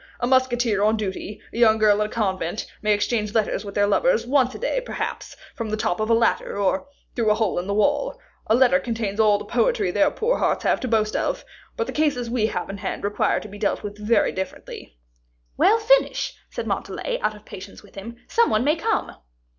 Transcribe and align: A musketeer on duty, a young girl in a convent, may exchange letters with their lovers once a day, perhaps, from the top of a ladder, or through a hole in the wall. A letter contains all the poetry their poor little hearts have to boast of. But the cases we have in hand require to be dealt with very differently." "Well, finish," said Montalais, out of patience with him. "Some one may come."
A 0.19 0.25
musketeer 0.25 0.83
on 0.83 0.97
duty, 0.97 1.39
a 1.53 1.57
young 1.59 1.77
girl 1.77 2.01
in 2.01 2.07
a 2.07 2.09
convent, 2.09 2.65
may 2.81 2.91
exchange 2.91 3.35
letters 3.35 3.63
with 3.63 3.75
their 3.75 3.85
lovers 3.85 4.25
once 4.25 4.55
a 4.55 4.57
day, 4.57 4.81
perhaps, 4.83 5.37
from 5.53 5.69
the 5.69 5.77
top 5.77 5.99
of 5.99 6.09
a 6.09 6.13
ladder, 6.15 6.57
or 6.57 6.87
through 7.15 7.29
a 7.29 7.35
hole 7.35 7.59
in 7.59 7.67
the 7.67 7.73
wall. 7.75 8.19
A 8.47 8.55
letter 8.55 8.79
contains 8.79 9.19
all 9.19 9.37
the 9.37 9.45
poetry 9.45 9.91
their 9.91 10.09
poor 10.09 10.29
little 10.29 10.39
hearts 10.47 10.63
have 10.63 10.79
to 10.79 10.87
boast 10.87 11.15
of. 11.15 11.45
But 11.77 11.85
the 11.85 11.93
cases 11.93 12.31
we 12.31 12.47
have 12.47 12.67
in 12.67 12.77
hand 12.77 13.03
require 13.03 13.39
to 13.41 13.47
be 13.47 13.59
dealt 13.59 13.83
with 13.83 13.95
very 13.99 14.31
differently." 14.31 14.97
"Well, 15.55 15.77
finish," 15.77 16.35
said 16.49 16.65
Montalais, 16.65 17.19
out 17.21 17.35
of 17.35 17.45
patience 17.45 17.83
with 17.83 17.93
him. 17.93 18.15
"Some 18.27 18.49
one 18.49 18.63
may 18.63 18.77
come." 18.77 19.11